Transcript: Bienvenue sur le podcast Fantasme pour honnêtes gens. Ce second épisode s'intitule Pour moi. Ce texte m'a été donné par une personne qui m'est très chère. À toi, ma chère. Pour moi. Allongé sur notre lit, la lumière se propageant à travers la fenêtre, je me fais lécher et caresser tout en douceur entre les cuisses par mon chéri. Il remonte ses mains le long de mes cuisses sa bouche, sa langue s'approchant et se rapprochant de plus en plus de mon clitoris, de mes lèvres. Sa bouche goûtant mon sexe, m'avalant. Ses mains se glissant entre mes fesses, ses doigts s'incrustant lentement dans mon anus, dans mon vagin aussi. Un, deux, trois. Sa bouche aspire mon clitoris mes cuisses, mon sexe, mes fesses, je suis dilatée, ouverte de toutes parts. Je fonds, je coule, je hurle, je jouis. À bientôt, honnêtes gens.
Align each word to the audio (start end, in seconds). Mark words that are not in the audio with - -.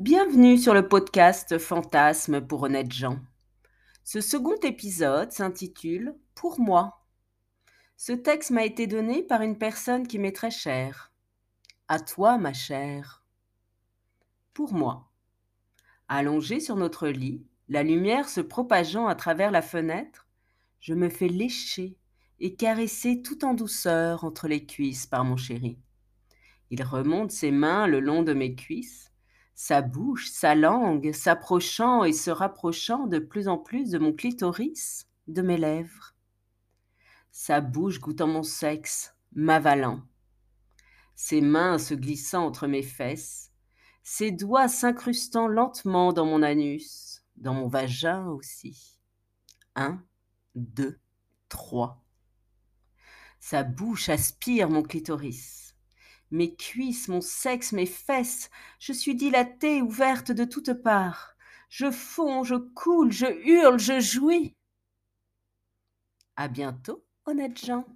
Bienvenue 0.00 0.56
sur 0.56 0.72
le 0.72 0.88
podcast 0.88 1.58
Fantasme 1.58 2.40
pour 2.40 2.62
honnêtes 2.62 2.90
gens. 2.90 3.18
Ce 4.02 4.22
second 4.22 4.56
épisode 4.62 5.30
s'intitule 5.30 6.14
Pour 6.34 6.58
moi. 6.58 7.04
Ce 7.98 8.14
texte 8.14 8.50
m'a 8.50 8.64
été 8.64 8.86
donné 8.86 9.22
par 9.22 9.42
une 9.42 9.58
personne 9.58 10.06
qui 10.06 10.18
m'est 10.18 10.34
très 10.34 10.50
chère. 10.50 11.12
À 11.86 12.00
toi, 12.00 12.38
ma 12.38 12.54
chère. 12.54 13.26
Pour 14.54 14.72
moi. 14.72 15.10
Allongé 16.08 16.60
sur 16.60 16.76
notre 16.76 17.06
lit, 17.08 17.44
la 17.68 17.82
lumière 17.82 18.30
se 18.30 18.40
propageant 18.40 19.06
à 19.06 19.14
travers 19.14 19.50
la 19.50 19.60
fenêtre, 19.60 20.26
je 20.80 20.94
me 20.94 21.10
fais 21.10 21.28
lécher 21.28 21.98
et 22.38 22.54
caresser 22.54 23.20
tout 23.20 23.44
en 23.44 23.52
douceur 23.52 24.24
entre 24.24 24.48
les 24.48 24.64
cuisses 24.64 25.04
par 25.04 25.26
mon 25.26 25.36
chéri. 25.36 25.78
Il 26.70 26.82
remonte 26.84 27.32
ses 27.32 27.50
mains 27.50 27.86
le 27.86 28.00
long 28.00 28.22
de 28.22 28.32
mes 28.32 28.54
cuisses 28.54 29.09
sa 29.62 29.82
bouche, 29.82 30.30
sa 30.30 30.54
langue 30.54 31.12
s'approchant 31.12 32.02
et 32.02 32.14
se 32.14 32.30
rapprochant 32.30 33.06
de 33.06 33.18
plus 33.18 33.46
en 33.46 33.58
plus 33.58 33.90
de 33.90 33.98
mon 33.98 34.14
clitoris, 34.14 35.06
de 35.28 35.42
mes 35.42 35.58
lèvres. 35.58 36.14
Sa 37.30 37.60
bouche 37.60 38.00
goûtant 38.00 38.26
mon 38.26 38.42
sexe, 38.42 39.14
m'avalant. 39.32 40.00
Ses 41.14 41.42
mains 41.42 41.76
se 41.76 41.92
glissant 41.92 42.46
entre 42.46 42.68
mes 42.68 42.82
fesses, 42.82 43.52
ses 44.02 44.30
doigts 44.30 44.66
s'incrustant 44.66 45.46
lentement 45.46 46.14
dans 46.14 46.24
mon 46.24 46.42
anus, 46.42 47.22
dans 47.36 47.52
mon 47.52 47.68
vagin 47.68 48.28
aussi. 48.28 48.96
Un, 49.76 50.02
deux, 50.54 50.98
trois. 51.50 52.02
Sa 53.40 53.62
bouche 53.62 54.08
aspire 54.08 54.70
mon 54.70 54.82
clitoris 54.82 55.69
mes 56.30 56.54
cuisses, 56.54 57.08
mon 57.08 57.20
sexe, 57.20 57.72
mes 57.72 57.86
fesses, 57.86 58.50
je 58.78 58.92
suis 58.92 59.14
dilatée, 59.14 59.82
ouverte 59.82 60.32
de 60.32 60.44
toutes 60.44 60.74
parts. 60.74 61.36
Je 61.68 61.90
fonds, 61.90 62.44
je 62.44 62.56
coule, 62.56 63.12
je 63.12 63.26
hurle, 63.26 63.78
je 63.78 64.00
jouis. 64.00 64.54
À 66.34 66.48
bientôt, 66.48 67.04
honnêtes 67.24 67.64
gens. 67.64 67.86